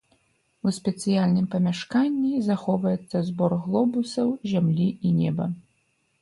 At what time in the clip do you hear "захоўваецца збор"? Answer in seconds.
2.47-3.51